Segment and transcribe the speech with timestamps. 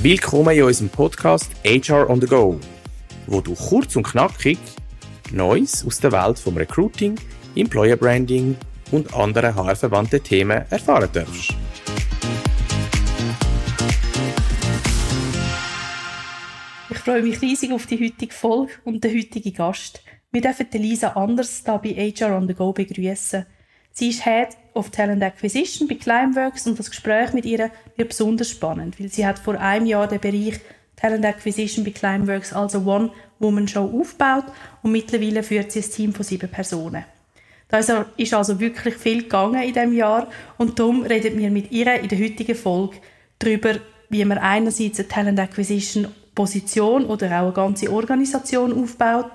[0.00, 2.60] Willkommen in unserem Podcast HR on the Go,
[3.26, 4.56] wo du kurz und knackig
[5.32, 7.16] Neues aus der Welt vom Recruiting,
[7.56, 8.56] Employer Branding
[8.92, 11.52] und anderen HR-verwandten Themen erfahren darfst.
[16.90, 20.04] Ich freue mich riesig auf die heutige Folge und den heutigen Gast.
[20.30, 23.46] Wir dürfen Lisa Anders hier bei HR on the Go begrüßen.
[23.98, 28.48] Sie ist Head of Talent Acquisition bei Climeworks und das Gespräch mit ihr wird besonders
[28.48, 30.60] spannend, weil sie hat vor einem Jahr den Bereich
[30.94, 34.44] Talent Acquisition bei Climeworks als One-Woman-Show aufgebaut
[34.84, 37.06] und mittlerweile führt sie ein Team von sieben Personen.
[37.68, 37.78] Da
[38.16, 42.06] ist also wirklich viel gegangen in diesem Jahr und darum reden wir mit ihr in
[42.06, 42.98] der heutigen Folge
[43.40, 49.32] darüber, wie man einerseits eine Talent Acquisition Position oder auch eine ganze Organisation aufbaut.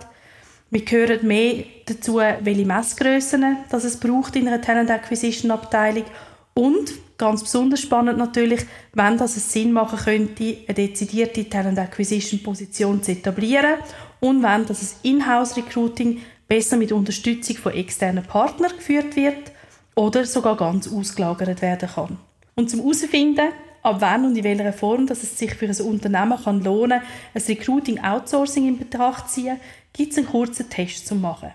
[0.70, 6.06] Wir hören mehr dazu, welche Messgrössen es braucht in einer Talent Acquisition Abteilung
[6.54, 12.44] und ganz besonders spannend natürlich, wenn das es Sinn machen könnte, eine dezidierte Talent Acquisition
[12.44, 13.76] Position zu etablieren
[14.20, 19.52] und wenn das Inhouse Recruiting besser mit Unterstützung von externen Partnern geführt wird
[19.96, 22.18] oder sogar ganz ausgelagert werden kann.
[22.56, 23.50] Und zum herausfinden,
[23.82, 27.08] ab wann und in welcher Form dass es sich für ein Unternehmen kann lohnen kann,
[27.34, 29.60] ein Recruiting-Outsourcing in Betracht zu ziehen,
[29.92, 31.52] gibt es einen kurzen Test zu machen.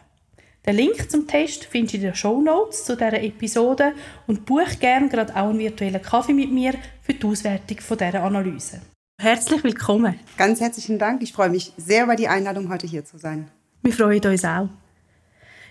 [0.67, 3.93] Den Link zum Test findest du in den Show Notes zu dieser Episode
[4.27, 8.23] und buch gerne gerade auch einen virtuellen Kaffee mit mir für die Auswertung von dieser
[8.23, 8.81] Analyse.
[9.21, 10.19] Herzlich willkommen.
[10.37, 11.23] Ganz herzlichen Dank.
[11.23, 13.49] Ich freue mich sehr über die Einladung, heute hier zu sein.
[13.83, 14.69] Wir freuen uns auch.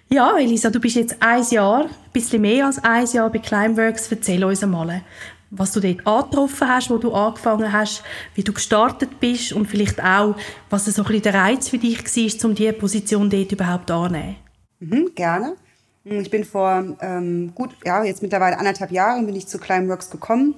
[0.10, 4.10] Ja, Elisa, du bist jetzt ein Jahr, ein bisschen mehr als ein Jahr bei Climeworks.
[4.10, 5.02] Erzähl uns einmal,
[5.50, 10.02] was du dort angetroffen hast, wo du angefangen hast, wie du gestartet bist und vielleicht
[10.02, 10.36] auch,
[10.70, 14.38] was so ein bisschen der Reiz für dich war, um diese Position dort überhaupt anzunehmen.
[14.80, 15.56] Mhm, gerne.
[16.04, 20.56] Ich bin vor ähm, gut, ja, jetzt mittlerweile anderthalb Jahren bin ich zu Climeworks gekommen.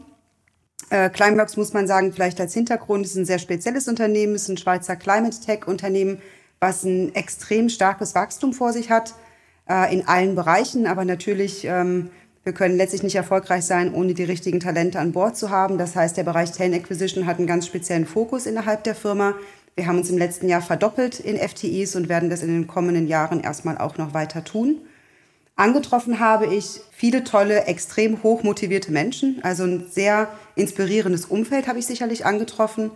[0.90, 4.58] Äh, Climeworks muss man sagen, vielleicht als Hintergrund, ist ein sehr spezielles Unternehmen, ist ein
[4.58, 6.22] Schweizer Climate Tech Unternehmen,
[6.60, 9.16] was ein extrem starkes Wachstum vor sich hat
[9.70, 12.10] äh, in allen Bereichen, aber natürlich ähm,
[12.44, 15.78] wir können letztlich nicht erfolgreich sein, ohne die richtigen Talente an Bord zu haben.
[15.78, 19.36] Das heißt, der Bereich Talent Acquisition hat einen ganz speziellen Fokus innerhalb der Firma.
[19.76, 23.08] Wir haben uns im letzten Jahr verdoppelt in FTEs und werden das in den kommenden
[23.08, 24.82] Jahren erstmal auch noch weiter tun.
[25.56, 29.40] Angetroffen habe ich viele tolle, extrem hoch motivierte Menschen.
[29.44, 32.92] Also ein sehr inspirierendes Umfeld habe ich sicherlich angetroffen.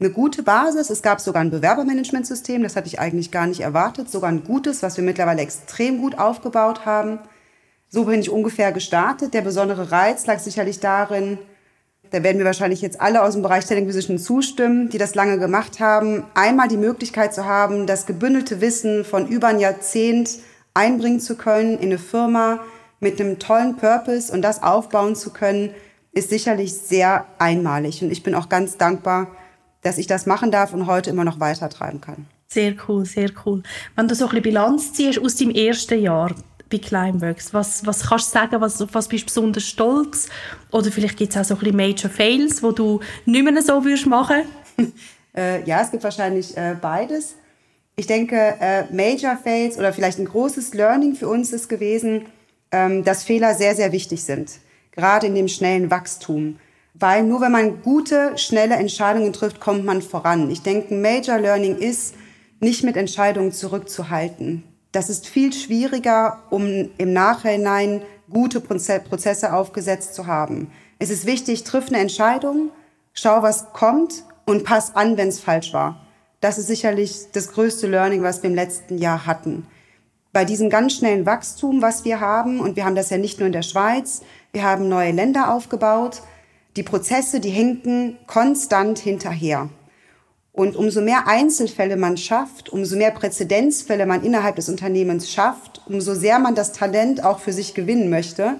[0.00, 0.88] Eine gute Basis.
[0.88, 2.62] Es gab sogar ein Bewerbermanagementsystem.
[2.62, 4.10] Das hatte ich eigentlich gar nicht erwartet.
[4.10, 7.18] Sogar ein gutes, was wir mittlerweile extrem gut aufgebaut haben.
[7.88, 9.34] So bin ich ungefähr gestartet.
[9.34, 11.38] Der besondere Reiz lag sicherlich darin,
[12.10, 15.80] da werden wir wahrscheinlich jetzt alle aus dem Bereich Television zustimmen, die das lange gemacht
[15.80, 20.30] haben, einmal die Möglichkeit zu haben, das gebündelte Wissen von über ein Jahrzehnt
[20.74, 22.60] einbringen zu können in eine Firma
[23.00, 25.70] mit einem tollen Purpose und das aufbauen zu können,
[26.12, 28.02] ist sicherlich sehr einmalig.
[28.02, 29.28] Und ich bin auch ganz dankbar,
[29.82, 32.26] dass ich das machen darf und heute immer noch weiter treiben kann.
[32.48, 33.62] Sehr cool, sehr cool.
[33.96, 36.34] Wenn du so ein bisschen Bilanz ziehst aus deinem ersten Jahr,
[36.68, 37.54] bei Climeworks?
[37.54, 40.28] Was, was kannst du sagen, was, auf was bist du besonders stolz?
[40.72, 43.84] Oder vielleicht gibt es auch so ein bisschen Major Fails, wo du nicht mehr so
[43.84, 44.42] würdest machen
[45.36, 47.36] äh, Ja, es gibt wahrscheinlich äh, beides.
[47.96, 52.26] Ich denke, äh, Major Fails oder vielleicht ein großes Learning für uns ist gewesen,
[52.72, 54.58] ähm, dass Fehler sehr, sehr wichtig sind.
[54.92, 56.58] Gerade in dem schnellen Wachstum.
[56.94, 60.50] Weil nur wenn man gute, schnelle Entscheidungen trifft, kommt man voran.
[60.50, 62.14] Ich denke, Major Learning ist,
[62.60, 64.62] nicht mit Entscheidungen zurückzuhalten
[64.96, 70.70] das ist viel schwieriger, um im Nachhinein gute Prozesse aufgesetzt zu haben.
[70.98, 72.70] Es ist wichtig, triff eine Entscheidung,
[73.12, 76.00] schau, was kommt und pass an, wenn es falsch war.
[76.40, 79.66] Das ist sicherlich das größte Learning, was wir im letzten Jahr hatten.
[80.32, 83.48] Bei diesem ganz schnellen Wachstum, was wir haben, und wir haben das ja nicht nur
[83.48, 84.22] in der Schweiz,
[84.54, 86.22] wir haben neue Länder aufgebaut,
[86.76, 89.68] die Prozesse, die hinken konstant hinterher.
[90.56, 96.14] Und umso mehr Einzelfälle man schafft, umso mehr Präzedenzfälle man innerhalb des Unternehmens schafft, umso
[96.14, 98.54] sehr man das Talent auch für sich gewinnen möchte,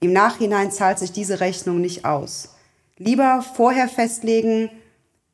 [0.00, 2.54] im Nachhinein zahlt sich diese Rechnung nicht aus.
[2.96, 4.70] Lieber vorher festlegen,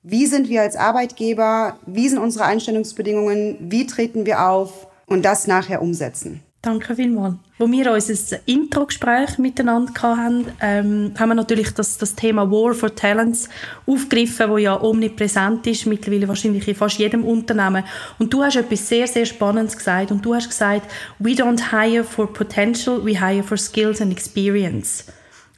[0.02, 5.46] wie sind wir als Arbeitgeber, wie sind unsere Einstellungsbedingungen, wie treten wir auf und das
[5.46, 6.42] nachher umsetzen.
[6.60, 7.36] Danke vielmals.
[7.58, 12.92] Wo wir unser Intro-Gespräch miteinander hatten, ähm, haben wir natürlich das, das Thema War for
[12.92, 13.48] Talents
[13.86, 17.84] aufgegriffen, wo ja omnipräsent ist, mittlerweile wahrscheinlich in fast jedem Unternehmen.
[18.18, 20.10] Und du hast etwas sehr, sehr Spannendes gesagt.
[20.10, 20.90] Und du hast gesagt,
[21.20, 25.04] we don't hire for potential, we hire for skills and experience.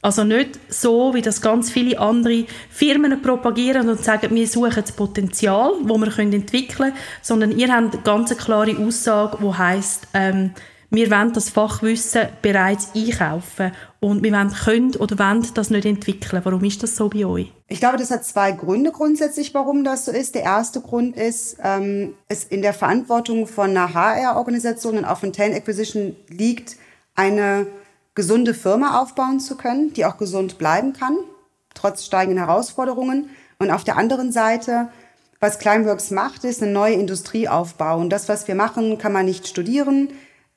[0.03, 4.91] Also nicht so, wie das ganz viele andere Firmen propagieren und sagen, wir suchen das
[4.91, 10.51] Potenzial, das wir entwickeln können, sondern ihr habt eine ganz klare Aussage, die heisst, ähm,
[10.93, 13.71] wir wollen das Fachwissen bereits einkaufen
[14.01, 16.41] und wir wollen, können oder wollen das nicht entwickeln.
[16.43, 17.51] Warum ist das so bei euch?
[17.69, 20.35] Ich glaube, das hat zwei Gründe grundsätzlich, warum das so ist.
[20.35, 25.31] Der erste Grund ist, ähm, es in der Verantwortung von einer HR-Organisation und auch von
[25.31, 26.75] Talent Acquisition liegt,
[27.15, 27.67] eine
[28.13, 31.17] gesunde Firma aufbauen zu können, die auch gesund bleiben kann,
[31.73, 33.29] trotz steigenden Herausforderungen.
[33.59, 34.89] Und auf der anderen Seite,
[35.39, 38.09] was Climeworks macht, ist eine neue Industrie aufbauen.
[38.09, 40.09] Das, was wir machen, kann man nicht studieren.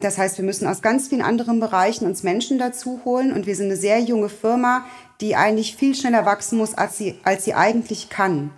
[0.04, 3.32] Das heißt, wir müssen aus ganz vielen anderen Bereichen uns Menschen dazu holen.
[3.32, 4.84] Und wir sind eine sehr junge Firma,
[5.20, 8.50] die eigentlich viel schneller wachsen muss, als sie, als sie eigentlich kann.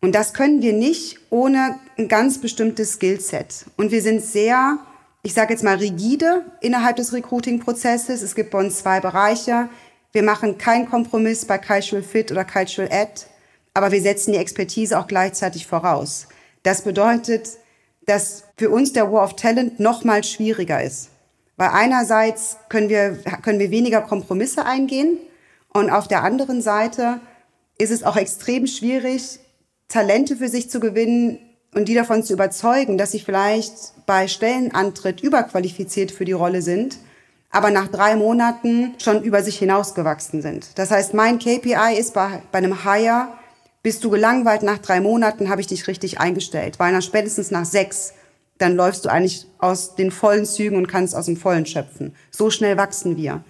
[0.00, 3.66] Und das können wir nicht ohne ein ganz bestimmtes Skillset.
[3.76, 4.78] Und wir sind sehr
[5.26, 8.22] ich sage jetzt mal, rigide innerhalb des Recruiting-Prozesses.
[8.22, 9.68] Es gibt bei uns zwei Bereiche.
[10.12, 13.22] Wir machen keinen Kompromiss bei Cultural Fit oder Cultural Ad,
[13.74, 16.28] aber wir setzen die Expertise auch gleichzeitig voraus.
[16.62, 17.58] Das bedeutet,
[18.06, 21.10] dass für uns der War of Talent noch mal schwieriger ist.
[21.56, 25.18] Weil einerseits können wir, können wir weniger Kompromisse eingehen
[25.72, 27.20] und auf der anderen Seite
[27.78, 29.40] ist es auch extrem schwierig,
[29.88, 31.38] Talente für sich zu gewinnen,
[31.76, 36.96] und die davon zu überzeugen, dass sie vielleicht bei Stellenantritt überqualifiziert für die Rolle sind,
[37.50, 40.78] aber nach drei Monaten schon über sich hinausgewachsen sind.
[40.78, 43.28] Das heißt, mein KPI ist bei, bei einem Hire,
[43.86, 46.80] bist du gelangweilt nach drei Monaten, habe ich dich richtig eingestellt.
[46.80, 48.14] Weil nach spätestens nach sechs,
[48.58, 52.12] dann läufst du eigentlich aus den vollen Zügen und kannst aus dem Vollen schöpfen.
[52.32, 53.44] So schnell wachsen wir.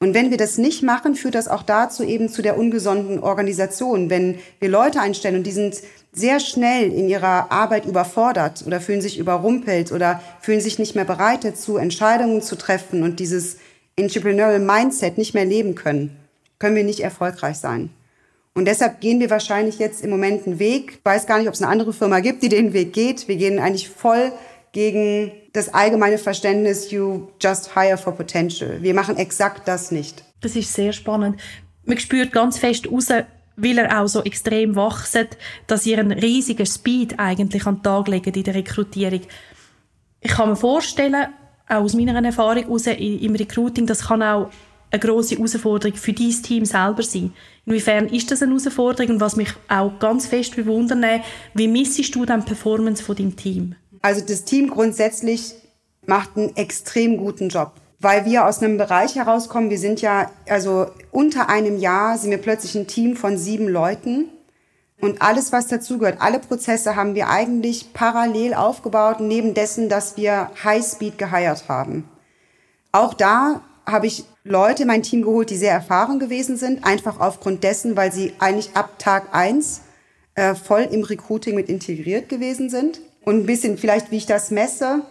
[0.00, 4.10] Und wenn wir das nicht machen, führt das auch dazu eben zu der ungesunden Organisation.
[4.10, 5.76] Wenn wir Leute einstellen und die sind
[6.12, 11.04] sehr schnell in ihrer Arbeit überfordert oder fühlen sich überrumpelt oder fühlen sich nicht mehr
[11.04, 13.58] bereit dazu, Entscheidungen zu treffen und dieses
[13.94, 16.16] Entrepreneurial Mindset nicht mehr leben können,
[16.58, 17.90] können wir nicht erfolgreich sein.
[18.56, 20.92] Und deshalb gehen wir wahrscheinlich jetzt im Moment einen Weg.
[20.92, 23.28] Ich weiß gar nicht, ob es eine andere Firma gibt, die den Weg geht.
[23.28, 24.32] Wir gehen eigentlich voll
[24.72, 28.82] gegen das allgemeine Verständnis, you just hire for potential.
[28.82, 30.24] Wir machen exakt das nicht.
[30.40, 31.38] Das ist sehr spannend.
[31.84, 33.08] Man spürt ganz fest raus,
[33.56, 35.36] weil er auch so extrem wächst,
[35.66, 39.20] dass ihr einen riesigen Speed eigentlich an den Tag legt in der Rekrutierung.
[40.22, 41.26] Ich kann mir vorstellen,
[41.68, 44.50] auch aus meiner Erfahrung heraus im Recruiting, das kann auch
[45.00, 47.32] eine große Herausforderung für dein Team selber sein.
[47.64, 51.22] Inwiefern ist das eine Herausforderung und was mich auch ganz fest bewundert,
[51.54, 53.74] wie missest du dann die Performance von deinem Team?
[54.02, 55.54] Also das Team grundsätzlich
[56.06, 60.86] macht einen extrem guten Job weil wir aus einem Bereich herauskommen, wir sind ja, also
[61.10, 64.28] unter einem Jahr sind wir plötzlich ein Team von sieben Leuten.
[65.00, 70.50] Und alles, was dazugehört, alle Prozesse haben wir eigentlich parallel aufgebaut, neben dessen, dass wir
[70.64, 72.08] Highspeed geheiert haben.
[72.92, 77.20] Auch da habe ich Leute in mein Team geholt, die sehr erfahren gewesen sind, einfach
[77.20, 79.82] aufgrund dessen, weil sie eigentlich ab Tag eins
[80.34, 83.00] äh, voll im Recruiting mit integriert gewesen sind.
[83.24, 85.02] Und ein bisschen vielleicht, wie ich das messe,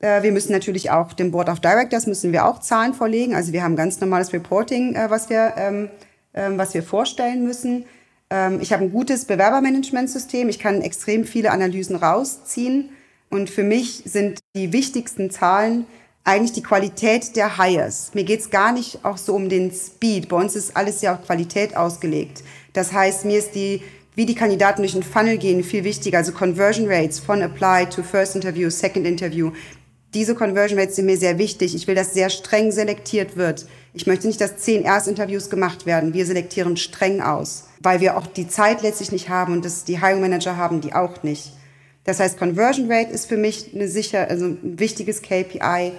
[0.00, 3.34] äh, wir müssen natürlich auch dem Board of Directors müssen wir auch Zahlen vorlegen.
[3.34, 5.90] Also wir haben ganz normales Reporting, äh, was wir, ähm,
[6.34, 7.84] ähm, was wir vorstellen müssen.
[8.30, 10.48] Ähm, ich habe ein gutes Bewerbermanagementsystem.
[10.48, 12.90] Ich kann extrem viele Analysen rausziehen.
[13.28, 15.86] Und für mich sind die wichtigsten Zahlen
[16.30, 18.12] eigentlich die Qualität der Hires.
[18.14, 20.28] Mir geht es gar nicht auch so um den Speed.
[20.28, 22.42] Bei uns ist alles ja auf Qualität ausgelegt.
[22.72, 23.82] Das heißt, mir ist die,
[24.14, 26.18] wie die Kandidaten durch den Funnel gehen, viel wichtiger.
[26.18, 29.52] Also Conversion Rates von Apply to First Interview, Second Interview
[30.14, 31.74] diese Conversion Rates sind mir sehr wichtig.
[31.74, 33.66] Ich will, dass sehr streng selektiert wird.
[33.94, 36.14] Ich möchte nicht, dass zehn Erstinterviews gemacht werden.
[36.14, 40.00] Wir selektieren streng aus, weil wir auch die Zeit letztlich nicht haben und das die
[40.00, 41.52] Hiring Manager haben die auch nicht.
[42.04, 45.92] Das heißt, Conversion Rate ist für mich eine sicher, also ein wichtiges KPI.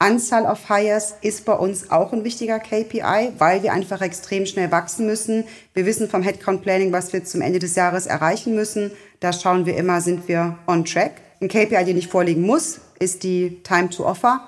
[0.00, 4.70] Anzahl of Hires ist bei uns auch ein wichtiger KPI, weil wir einfach extrem schnell
[4.70, 5.44] wachsen müssen.
[5.74, 8.92] Wir wissen vom Headcount Planning, was wir zum Ende des Jahres erreichen müssen.
[9.18, 11.14] Da schauen wir immer, sind wir on track.
[11.40, 14.42] Ein KPI, den ich vorlegen muss, ist die Time to Offer.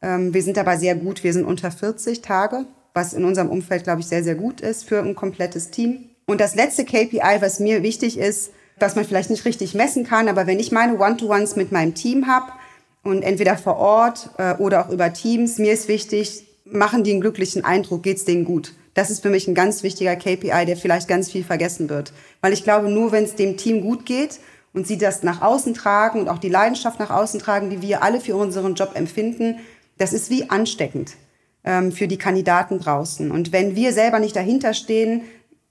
[0.00, 1.22] Ähm, wir sind dabei sehr gut.
[1.22, 2.64] Wir sind unter 40 Tage,
[2.94, 6.08] was in unserem Umfeld, glaube ich, sehr, sehr gut ist für ein komplettes Team.
[6.26, 10.28] Und das letzte KPI, was mir wichtig ist, was man vielleicht nicht richtig messen kann,
[10.28, 12.52] aber wenn ich meine One-to-Ones mit meinem Team habe
[13.08, 17.20] und entweder vor Ort äh, oder auch über Teams, mir ist wichtig, machen die einen
[17.20, 18.74] glücklichen Eindruck, geht's denen gut.
[18.94, 22.12] Das ist für mich ein ganz wichtiger KPI, der vielleicht ganz viel vergessen wird.
[22.40, 24.40] Weil ich glaube, nur wenn es dem Team gut geht
[24.74, 28.02] und sie das nach außen tragen und auch die Leidenschaft nach außen tragen, die wir
[28.02, 29.56] alle für unseren Job empfinden,
[29.98, 31.12] das ist wie ansteckend
[31.64, 33.30] ähm, für die Kandidaten draußen.
[33.30, 35.22] Und wenn wir selber nicht dahinter stehen,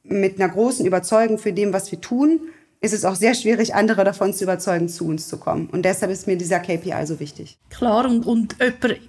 [0.04, 2.40] mit einer großen Überzeugung für dem, was wir tun,
[2.80, 5.68] ist es auch sehr schwierig, andere davon zu überzeugen, zu uns zu kommen.
[5.72, 7.58] Und deshalb ist mir dieser KPI so wichtig.
[7.70, 9.00] Klar, und, und jemand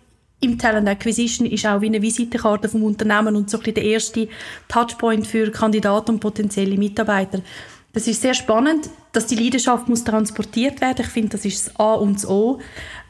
[0.40, 3.84] im Talent Acquisition ist auch wie eine Visitenkarte vom Unternehmen und so ein bisschen der
[3.84, 4.28] erste
[4.68, 7.42] Touchpoint für Kandidaten und potenzielle Mitarbeiter.
[7.92, 11.04] Das ist sehr spannend, dass die Leidenschaft muss transportiert werden.
[11.04, 12.60] Ich finde, das ist das A und das O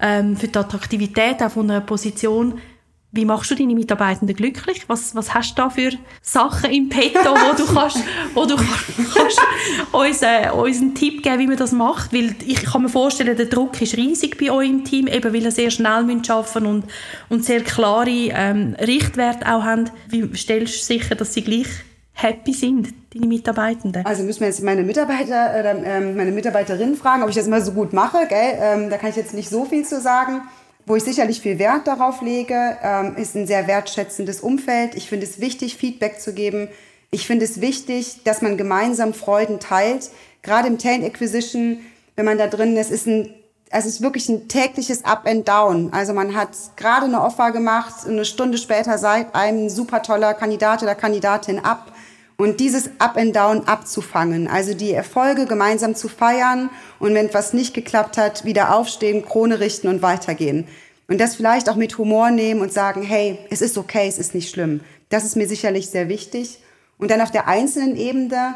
[0.01, 2.61] ähm, für die Attraktivität auch einer Position
[3.11, 4.85] wie machst du deine Mitarbeitenden glücklich?
[4.89, 7.99] Was, was hast du da für Sachen im Petto, wo du kannst,
[8.35, 9.41] wo du kannst
[9.93, 12.13] uns, äh, uns einen Tipp geben, wie man das macht?
[12.13, 15.43] Weil ich kann mir vorstellen, der Druck ist riesig bei euch im Team, eben weil
[15.43, 16.85] ihr sehr schnell arbeiten und,
[17.31, 19.91] und sehr klare ähm, Richtwerte auch haben.
[20.09, 21.69] Wie stellst du sicher, dass sie gleich
[22.13, 24.05] happy sind, deine Mitarbeitenden?
[24.05, 27.73] Also müssen wir jetzt meine Mitarbeiter ähm, meine Mitarbeiterin fragen, ob ich das immer so
[27.73, 28.27] gut mache.
[28.29, 28.59] Gell?
[28.61, 30.43] Ähm, da kann ich jetzt nicht so viel zu sagen.
[30.89, 34.95] Wo ich sicherlich viel Wert darauf lege, ähm, ist ein sehr wertschätzendes Umfeld.
[34.95, 36.71] Ich finde es wichtig, Feedback zu geben.
[37.11, 40.09] Ich finde es wichtig, dass man gemeinsam Freuden teilt.
[40.43, 41.81] Gerade im Talent Acquisition,
[42.17, 43.35] wenn man da drin ist, ist ein
[43.71, 45.93] es ist wirklich ein tägliches Up and Down.
[45.93, 50.83] Also man hat gerade eine Offer gemacht, eine Stunde später seid ein super toller Kandidat
[50.83, 51.93] oder Kandidatin ab.
[52.41, 57.53] Und dieses Up and Down abzufangen, also die Erfolge gemeinsam zu feiern und wenn etwas
[57.53, 60.69] nicht geklappt hat, wieder aufstehen, Krone richten und weitergehen.
[61.09, 64.37] Und das vielleicht auch mit Humor nehmen und sagen, hey, es ist okay, es ist
[64.37, 64.83] nicht schlimm.
[65.09, 66.61] Das ist mir sicherlich sehr wichtig.
[66.97, 68.55] Und dann auf der einzelnen Ebene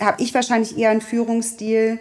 [0.00, 2.00] habe ich wahrscheinlich eher einen Führungsstil,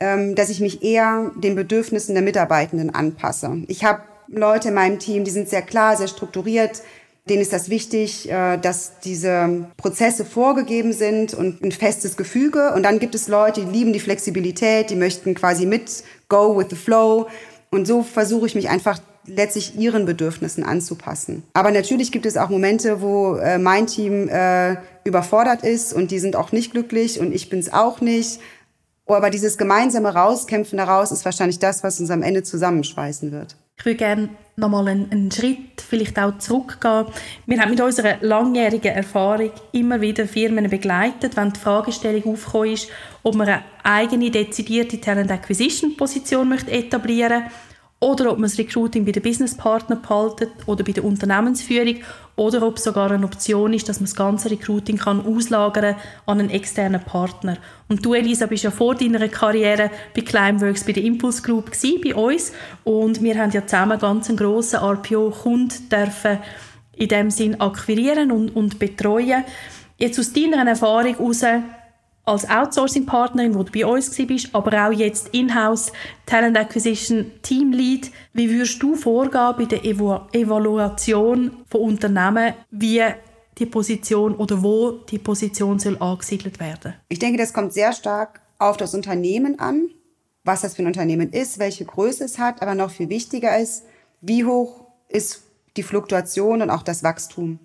[0.00, 3.62] ähm, dass ich mich eher den Bedürfnissen der Mitarbeitenden anpasse.
[3.68, 6.82] Ich habe Leute in meinem Team, die sind sehr klar, sehr strukturiert,
[7.28, 12.72] denen ist das wichtig, äh, dass diese Prozesse vorgegeben sind und ein festes Gefüge.
[12.74, 16.66] Und dann gibt es Leute, die lieben die Flexibilität, die möchten quasi mit go with
[16.70, 17.26] the flow.
[17.70, 21.42] Und so versuche ich mich einfach letztlich ihren Bedürfnissen anzupassen.
[21.52, 26.20] Aber natürlich gibt es auch Momente, wo äh, mein Team äh, überfordert ist und die
[26.20, 28.40] sind auch nicht glücklich und ich bin es auch nicht.
[29.06, 33.56] Aber dieses gemeinsame Rauskämpfen daraus ist wahrscheinlich das, was uns am Ende zusammenschweißen wird.
[33.78, 37.06] Ich würde gerne nochmal einen, einen Schritt vielleicht auch zurückgehen.
[37.44, 42.88] Wir haben mit unserer langjährigen Erfahrung immer wieder Firmen begleitet, wenn die Fragestellung aufgekommen ist,
[43.22, 47.65] ob man eine eigene dezidierte Talent Acquisition Position möchte etablieren möchte
[47.98, 51.96] oder ob man das Recruiting bei den Businesspartnern behaltet oder bei der Unternehmensführung
[52.36, 56.40] oder ob es sogar eine Option ist, dass man das ganze Recruiting kann auslagern an
[56.40, 57.56] einen externen Partner.
[57.88, 62.00] Und du, Elisa, bist ja vor deiner Karriere bei Climeworks bei der Impulse Group gewesen,
[62.04, 62.52] bei uns
[62.84, 66.38] und wir haben ja zusammen ganz einen grossen RPO-Kunden dürfen
[66.96, 69.44] in dem Sinn akquirieren und, und betreuen.
[69.98, 71.44] Jetzt aus deiner Erfahrung heraus,
[72.26, 75.92] als Outsourcing-Partnerin, wo du bei uns bist, aber auch jetzt in-house
[76.26, 78.10] Talent Acquisition Team Lead.
[78.32, 83.02] Wie würdest du vorgehen bei der Evo Evaluation von Unternehmen, wie
[83.58, 86.94] die Position oder wo die Position soll angesiedelt werden?
[87.08, 89.88] Ich denke, das kommt sehr stark auf das Unternehmen an,
[90.42, 93.84] was das für ein Unternehmen ist, welche Größe es hat, aber noch viel wichtiger ist,
[94.20, 95.42] wie hoch ist
[95.76, 97.60] die Fluktuation und auch das Wachstum.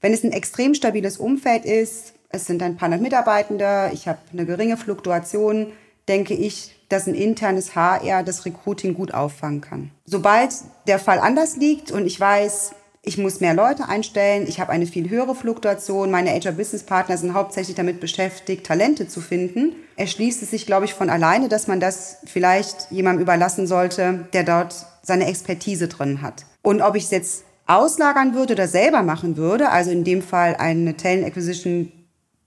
[0.00, 4.44] Wenn es ein extrem stabiles Umfeld ist, es sind ein paar Mitarbeitende, ich habe eine
[4.44, 5.72] geringe Fluktuation,
[6.08, 9.90] denke ich, dass ein internes HR das Recruiting gut auffangen kann.
[10.04, 10.50] Sobald
[10.86, 12.72] der Fall anders liegt und ich weiß,
[13.02, 17.76] ich muss mehr Leute einstellen, ich habe eine viel höhere Fluktuation, meine HR-Business-Partner sind hauptsächlich
[17.76, 22.18] damit beschäftigt, Talente zu finden, erschließt es sich, glaube ich, von alleine, dass man das
[22.24, 26.46] vielleicht jemandem überlassen sollte, der dort seine Expertise drin hat.
[26.62, 30.56] Und ob ich es jetzt auslagern würde oder selber machen würde, also in dem Fall
[30.56, 31.92] eine Talent Acquisition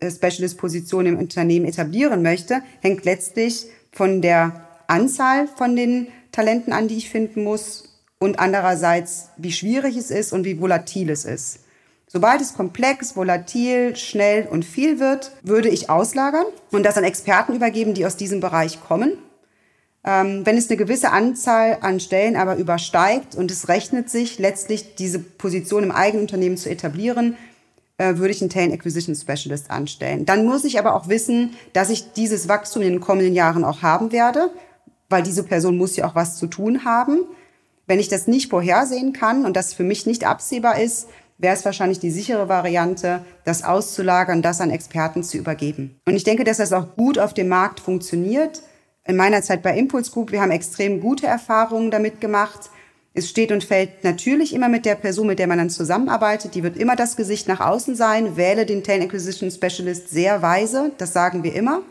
[0.02, 6.98] Specialist-Position im Unternehmen etablieren möchte, hängt letztlich von der Anzahl von den Talenten an, die
[6.98, 11.60] ich finden muss und andererseits, wie schwierig es ist und wie volatil es ist.
[12.08, 17.54] Sobald es komplex, volatil, schnell und viel wird, würde ich auslagern und das an Experten
[17.54, 19.18] übergeben, die aus diesem Bereich kommen.
[20.06, 24.96] Ähm, wenn es eine gewisse Anzahl an Stellen aber übersteigt und es rechnet sich letztlich,
[24.96, 27.57] diese Position im eigenen Unternehmen zu etablieren, äh,
[27.98, 30.26] würde ich einen Talent Acquisition Specialist anstellen.
[30.26, 33.82] Dann muss ich aber auch wissen, dass ich dieses Wachstum in den kommenden Jahren auch
[33.82, 34.52] haben werde,
[35.10, 37.22] weil diese Person muss ja auch was zu tun haben.
[37.88, 41.66] Wenn ich das nicht vorhersehen kann und das für mich nicht absehbar ist, wäre es
[41.66, 46.00] wahrscheinlich die sichere Variante, das auszulagern, das an Experten zu übergeben.
[46.06, 48.62] Und ich denke, dass das auch gut auf dem Markt funktioniert.
[49.06, 52.70] In meiner Zeit bei Impulse Group, wir haben extrem gute Erfahrungen damit gemacht.
[53.18, 56.54] Es steht und fällt natürlich immer mit der Person, mit der man dann zusammenarbeitet.
[56.54, 58.38] Die wird immer das Gesicht nach außen sein.
[58.38, 60.92] Wähle den Talent Acquisition Specialist sehr weise.
[61.00, 61.82] Das sagen wir immer.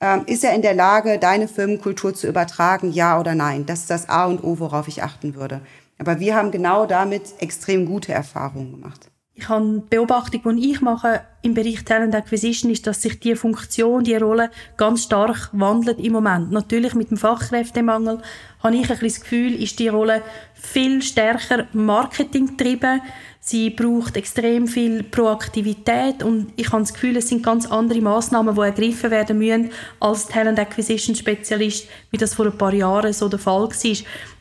[0.00, 2.92] Ähm, ist er in der Lage, deine Firmenkultur zu übertragen?
[2.92, 3.66] Ja oder nein?
[3.66, 5.60] Das ist das A und O, worauf ich achten würde.
[5.98, 9.10] Aber wir haben genau damit extrem gute Erfahrungen gemacht.
[9.36, 13.34] Ich habe eine Beobachtung, die ich mache im Bereich Talent Acquisition, ist, dass sich die
[13.34, 16.52] Funktion, die Rolle ganz stark wandelt im Moment.
[16.52, 18.22] Natürlich mit dem Fachkräftemangel
[18.62, 20.22] habe ich ein bisschen das Gefühl, ist die Rolle
[20.64, 23.00] viel stärker Marketing getrieben.
[23.40, 28.54] Sie braucht extrem viel Proaktivität und ich habe das Gefühl, es sind ganz andere Maßnahmen,
[28.54, 33.28] die ergriffen werden müssen als Talent Acquisition Spezialist, wie das vor ein paar Jahren so
[33.28, 33.70] der Fall war.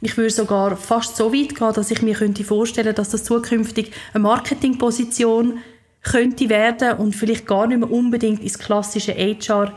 [0.01, 3.91] Ich würde sogar fast so weit gehen, dass ich mir könnte vorstellen, dass das zukünftig
[4.13, 5.59] eine Marketingposition
[6.01, 9.73] könnte werden und vielleicht gar nicht mehr unbedingt ins klassische HR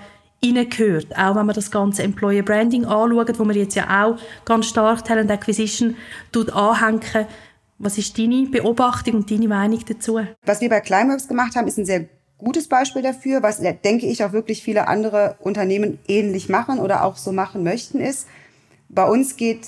[0.47, 1.17] hineingehört.
[1.17, 5.05] Auch wenn man das ganze Employer Branding anschaut, wo man jetzt ja auch ganz stark
[5.05, 5.97] Talent Acquisition
[6.53, 7.27] anhängen
[7.79, 10.21] was ist deine Beobachtung und deine Meinung dazu?
[10.45, 12.07] Was wir bei Climeworks gemacht haben, ist ein sehr
[12.39, 17.17] gutes Beispiel dafür, was denke ich auch wirklich viele andere Unternehmen ähnlich machen oder auch
[17.17, 18.27] so machen möchten, ist,
[18.89, 19.67] bei uns geht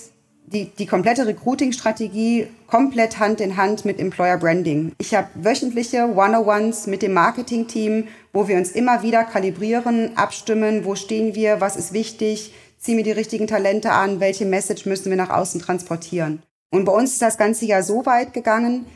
[0.52, 4.92] die, die komplette Recruiting-Strategie komplett Hand in Hand mit Employer Branding.
[4.98, 10.94] Ich habe wöchentliche One-on-Ones mit dem Marketing-Team, wo wir uns immer wieder kalibrieren, abstimmen, wo
[10.94, 15.16] stehen wir, was ist wichtig, ziehen wir die richtigen Talente an, welche Message müssen wir
[15.16, 16.42] nach außen transportieren.
[16.70, 18.86] Und bei uns ist das ganze Jahr so weit gegangen,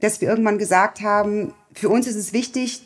[0.00, 2.82] dass wir irgendwann gesagt haben, für uns ist es wichtig,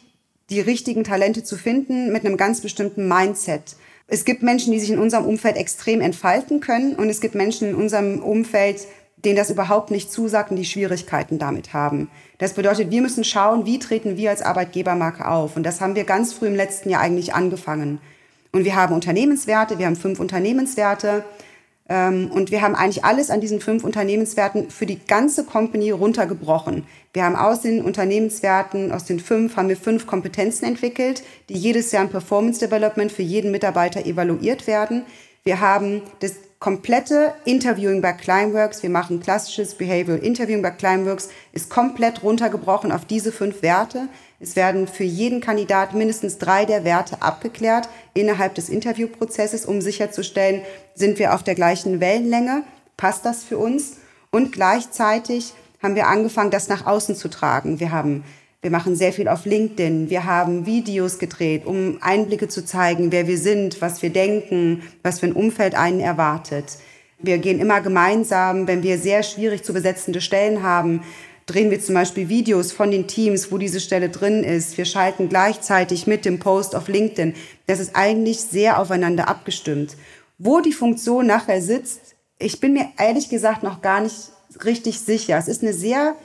[0.50, 3.76] die richtigen Talente zu finden mit einem ganz bestimmten Mindset.
[4.14, 7.70] Es gibt Menschen, die sich in unserem Umfeld extrem entfalten können und es gibt Menschen
[7.70, 12.08] in unserem Umfeld, denen das überhaupt nicht zusagt und die Schwierigkeiten damit haben.
[12.38, 15.56] Das bedeutet, wir müssen schauen, wie treten wir als Arbeitgebermarke auf.
[15.56, 18.00] Und das haben wir ganz früh im letzten Jahr eigentlich angefangen.
[18.52, 21.24] Und wir haben Unternehmenswerte, wir haben fünf Unternehmenswerte.
[21.88, 26.86] Ähm, und wir haben eigentlich alles an diesen fünf Unternehmenswerten für die ganze Company runtergebrochen.
[27.12, 31.92] Wir haben aus den Unternehmenswerten, aus den fünf, haben wir fünf Kompetenzen entwickelt, die jedes
[31.92, 35.04] Jahr im Performance Development für jeden Mitarbeiter evaluiert werden.
[35.42, 41.68] Wir haben das komplette Interviewing bei Climeworks, wir machen klassisches Behavioral Interviewing bei Climeworks, ist
[41.68, 44.08] komplett runtergebrochen auf diese fünf Werte.
[44.40, 50.62] Es werden für jeden Kandidat mindestens drei der Werte abgeklärt innerhalb des Interviewprozesses, um sicherzustellen,
[50.94, 52.62] sind wir auf der gleichen Wellenlänge,
[52.96, 53.98] passt das für uns?
[54.30, 55.52] Und gleichzeitig
[55.82, 57.78] haben wir angefangen, das nach außen zu tragen.
[57.78, 58.24] Wir haben
[58.64, 60.08] wir machen sehr viel auf LinkedIn.
[60.08, 65.20] Wir haben Videos gedreht, um Einblicke zu zeigen, wer wir sind, was wir denken, was
[65.20, 66.78] für ein Umfeld einen erwartet.
[67.18, 71.02] Wir gehen immer gemeinsam, wenn wir sehr schwierig zu besetzende Stellen haben,
[71.44, 74.78] drehen wir zum Beispiel Videos von den Teams, wo diese Stelle drin ist.
[74.78, 77.34] Wir schalten gleichzeitig mit dem Post auf LinkedIn.
[77.66, 79.94] Das ist eigentlich sehr aufeinander abgestimmt.
[80.38, 84.30] Wo die Funktion nachher sitzt, ich bin mir ehrlich gesagt noch gar nicht
[84.64, 85.36] richtig sicher.
[85.36, 86.16] Es ist eine sehr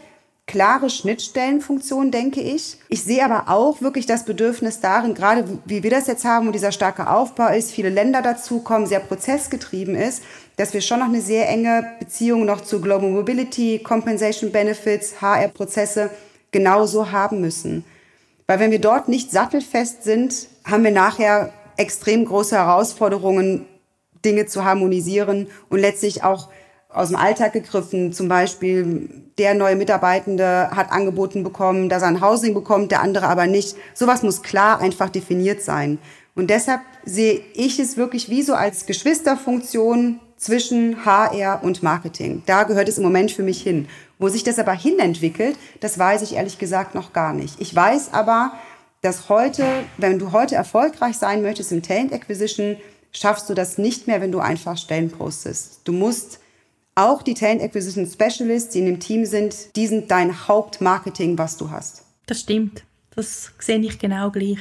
[0.50, 2.78] klare Schnittstellenfunktion, denke ich.
[2.88, 6.52] Ich sehe aber auch wirklich das Bedürfnis darin, gerade wie wir das jetzt haben, wo
[6.52, 10.24] dieser starke Aufbau ist, viele Länder dazukommen, sehr prozessgetrieben ist,
[10.58, 16.10] dass wir schon noch eine sehr enge Beziehung noch zu Global Mobility, Compensation Benefits, HR-Prozesse
[16.52, 17.86] genauso haben müssen.
[18.48, 23.68] Weil wenn wir dort nicht sattelfest sind, haben wir nachher extrem große Herausforderungen,
[24.26, 26.50] Dinge zu harmonisieren und letztlich auch
[26.90, 28.12] aus dem Alltag gegriffen.
[28.14, 33.28] Zum Beispiel, der neue Mitarbeitende hat angeboten bekommen, dass er ein Housing bekommt, der andere
[33.28, 33.76] aber nicht.
[33.94, 36.00] Sowas muss klar einfach definiert sein.
[36.36, 42.44] Und deshalb sehe ich es wirklich wie so als Geschwisterfunktion zwischen HR und Marketing.
[42.46, 43.88] Da gehört es im Moment für mich hin.
[44.18, 47.60] Wo sich das aber hinentwickelt, das weiß ich ehrlich gesagt noch gar nicht.
[47.60, 48.54] Ich weiß aber,
[49.02, 49.66] dass heute,
[49.98, 52.78] wenn du heute erfolgreich sein möchtest im Talent Acquisition,
[53.12, 55.82] schaffst du das nicht mehr, wenn du einfach Stellen postest.
[55.84, 56.40] Du musst
[57.00, 61.58] auch die Talent Acquisition Specialists, die in dem Team sind, die sind dein Hauptmarketing, was
[61.58, 62.04] du hast.
[62.26, 62.84] Das stimmt.
[63.16, 64.60] Das sehe ich genau gleich.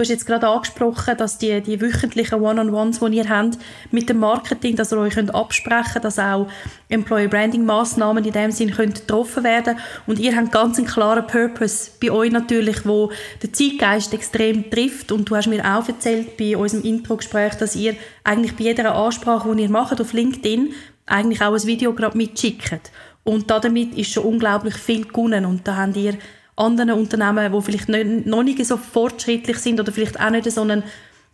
[0.00, 3.58] hast jetzt gerade angesprochen, dass die, die wöchentlichen One-on-Ones, die ihr habt
[3.90, 6.48] mit dem Marketing, dass ihr euch könnt absprechen könnt, dass auch
[6.88, 11.26] Employer Branding Massnahmen in dem Sinn können getroffen werden und ihr habt ganz einen klaren
[11.26, 16.38] Purpose bei euch natürlich, wo der Zeitgeist extrem trifft und du hast mir auch erzählt
[16.38, 20.72] bei unserem Intro-Gespräch, dass ihr eigentlich bei jeder Ansprache, die ihr macht auf LinkedIn,
[21.10, 22.90] eigentlich auch ein Video gerade mitschickt
[23.24, 26.14] und damit ist schon unglaublich viel gewonnen und da habt ihr
[26.56, 27.88] anderen Unternehmen, die vielleicht
[28.26, 30.82] noch nicht so fortschrittlich sind oder vielleicht auch nicht so einen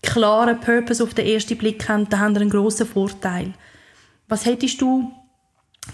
[0.02, 3.52] klaren Purpose auf den ersten Blick haben, da haben wir einen grossen Vorteil.
[4.28, 5.12] Was hättest du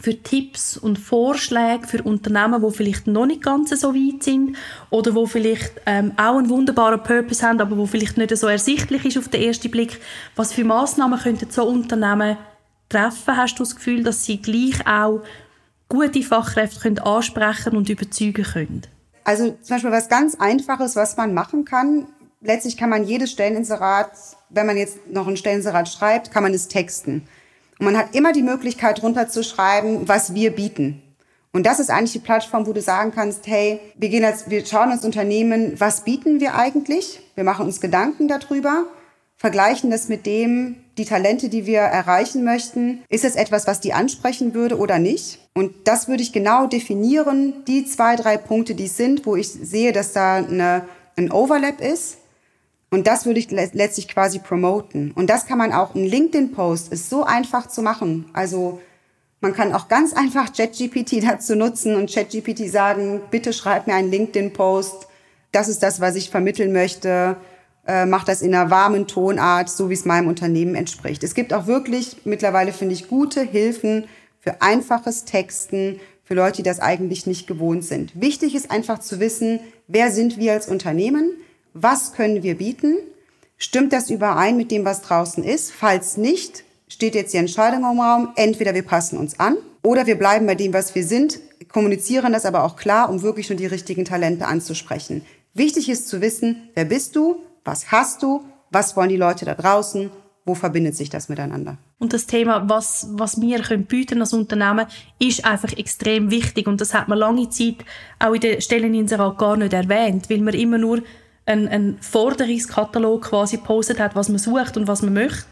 [0.01, 4.57] für Tipps und Vorschläge für Unternehmen, die vielleicht noch nicht ganz so weit sind
[4.91, 9.05] oder wo vielleicht ähm, auch einen wunderbaren Purpose haben, aber wo vielleicht nicht so ersichtlich
[9.05, 10.01] ist auf den ersten Blick.
[10.35, 12.39] Was für Maßnahmen könnten so Unternehmen
[12.93, 13.37] treffen?
[13.37, 15.23] Hast du das Gefühl, dass sie gleich auch
[15.89, 18.83] gute Fachkräfte können ansprechen und überzeugen können?
[19.25, 22.07] Also zum Beispiel was ganz Einfaches, was man machen kann.
[22.41, 24.11] Letztlich kann man jedes Stelleninserat,
[24.51, 27.27] wenn man jetzt noch ein Stelleninserat schreibt, kann man es texten.
[27.79, 31.03] Und man hat immer die Möglichkeit, runterzuschreiben, was wir bieten.
[31.53, 34.65] Und das ist eigentlich die Plattform, wo du sagen kannst, hey, wir gehen jetzt, wir
[34.65, 37.21] schauen uns Unternehmen, was bieten wir eigentlich?
[37.35, 38.87] Wir machen uns Gedanken darüber,
[39.43, 43.93] vergleichen das mit dem, die Talente, die wir erreichen möchten, ist es etwas, was die
[43.93, 45.41] ansprechen würde oder nicht?
[45.53, 49.49] Und das würde ich genau definieren, die zwei, drei Punkte, die es sind, wo ich
[49.49, 50.85] sehe, dass da eine,
[51.17, 52.19] ein Overlap ist.
[52.91, 55.11] Und das würde ich letztlich quasi promoten.
[55.11, 58.27] Und das kann man auch, ein LinkedIn-Post ist so einfach zu machen.
[58.33, 58.81] Also
[59.41, 64.13] man kann auch ganz einfach ChatGPT dazu nutzen und ChatGPT sagen, bitte schreib mir einen
[64.13, 65.09] LinkedIn-Post.
[65.51, 67.39] Das ist das, was ich vermitteln möchte
[67.87, 71.25] äh, macht das in einer warmen Tonart, so wie es meinem Unternehmen entspricht.
[71.25, 74.05] Es gibt auch wirklich mittlerweile, finde ich, gute Hilfen
[74.39, 78.21] für einfaches Texten, für Leute, die das eigentlich nicht gewohnt sind.
[78.21, 81.33] Wichtig ist einfach zu wissen, wer sind wir als Unternehmen,
[81.75, 82.97] was können wir bieten,
[83.59, 85.73] stimmt das überein mit dem, was draußen ist.
[85.73, 90.17] Falls nicht, steht jetzt die Entscheidung im Raum, entweder wir passen uns an oder wir
[90.17, 93.67] bleiben bei dem, was wir sind, kommunizieren das aber auch klar, um wirklich nur die
[93.67, 95.25] richtigen Talente anzusprechen.
[95.55, 98.45] Wichtig ist zu wissen, wer bist du, was hast du?
[98.71, 100.11] Was wollen die Leute da draußen?
[100.45, 101.77] Wo verbindet sich das miteinander?
[101.99, 104.87] Und das Thema, was, was wir können bieten als Unternehmen,
[105.21, 106.67] ist einfach extrem wichtig.
[106.67, 107.77] Und das hat man lange Zeit
[108.19, 111.03] auch in den Stelleninserat gar nicht erwähnt, weil man immer nur
[111.47, 115.45] einen, einen Forderungskatalog quasi gepostet hat, was man sucht und was man möchte.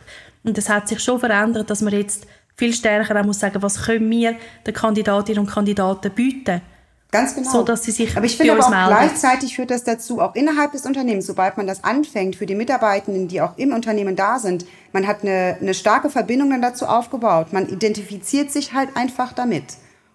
[0.42, 3.82] Und das hat sich schon verändert, dass man jetzt viel stärker auch muss sagen, was
[3.82, 6.62] können wir den Kandidatinnen und Kandidaten bieten.
[7.10, 7.50] Ganz genau.
[7.50, 8.88] So, dass sie sich aber ich finde aber auch melden.
[8.88, 13.26] gleichzeitig führt das dazu, auch innerhalb des Unternehmens, sobald man das anfängt, für die Mitarbeitenden,
[13.26, 17.52] die auch im Unternehmen da sind, man hat eine, eine starke Verbindung dann dazu aufgebaut.
[17.52, 19.64] Man identifiziert sich halt einfach damit.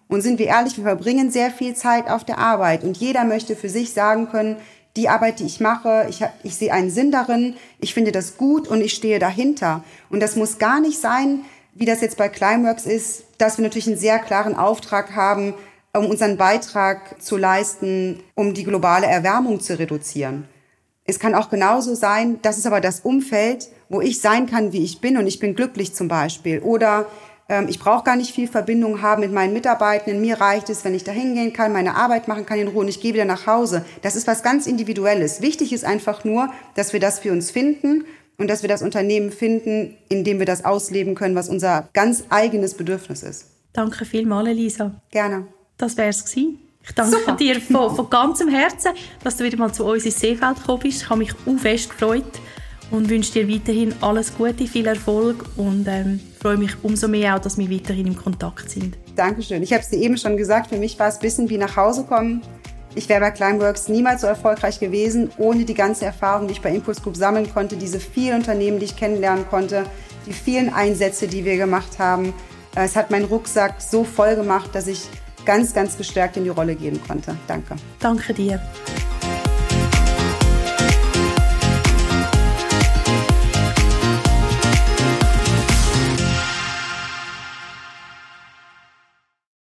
[0.07, 3.55] Und sind wir ehrlich, wir verbringen sehr viel Zeit auf der Arbeit und jeder möchte
[3.55, 4.57] für sich sagen können,
[4.95, 8.37] die Arbeit, die ich mache, ich, hab, ich sehe einen Sinn darin, ich finde das
[8.37, 9.83] gut und ich stehe dahinter.
[10.09, 11.41] Und das muss gar nicht sein,
[11.73, 15.53] wie das jetzt bei Climeworks ist, dass wir natürlich einen sehr klaren Auftrag haben,
[15.97, 20.45] um unseren Beitrag zu leisten, um die globale Erwärmung zu reduzieren.
[21.05, 24.83] Es kann auch genauso sein, das ist aber das Umfeld, wo ich sein kann, wie
[24.83, 26.59] ich bin und ich bin glücklich zum Beispiel.
[26.59, 27.05] Oder
[27.47, 30.19] ähm, ich brauche gar nicht viel Verbindung haben mit meinen Mitarbeitenden.
[30.19, 32.87] Mir reicht es, wenn ich da hingehen kann, meine Arbeit machen kann in Ruhe und
[32.87, 33.85] ich gehe wieder nach Hause.
[34.01, 35.41] Das ist was ganz Individuelles.
[35.41, 38.05] Wichtig ist einfach nur, dass wir das für uns finden
[38.37, 42.23] und dass wir das Unternehmen finden, in dem wir das ausleben können, was unser ganz
[42.29, 43.45] eigenes Bedürfnis ist.
[43.73, 45.01] Danke vielmals, Elisa.
[45.11, 45.47] Gerne.
[45.77, 46.59] Das wäre es gewesen.
[46.83, 47.35] Ich danke Super.
[47.35, 48.91] dir von, von ganzem Herzen,
[49.23, 51.01] dass du wieder mal zu uns ins Seefeld gekommen bist.
[51.01, 52.23] Ich habe mich auch fest gefreut
[52.91, 57.39] und wünsche dir weiterhin alles Gute, viel Erfolg und ähm, freue mich umso mehr auch,
[57.39, 58.97] dass wir weiterhin im Kontakt sind.
[59.15, 59.63] Dankeschön.
[59.63, 61.75] Ich habe es dir eben schon gesagt, für mich war es ein bisschen wie nach
[61.75, 62.43] Hause kommen.
[62.93, 66.73] Ich wäre bei Climeworks niemals so erfolgreich gewesen, ohne die ganze Erfahrung, die ich bei
[66.73, 69.85] Impulse Group sammeln konnte, diese vielen Unternehmen, die ich kennenlernen konnte,
[70.25, 72.33] die vielen Einsätze, die wir gemacht haben.
[72.75, 75.01] Es hat meinen Rucksack so voll gemacht, dass ich
[75.45, 77.35] ganz, ganz gestärkt in die Rolle gehen konnte.
[77.47, 77.75] Danke.
[77.99, 78.59] Danke dir.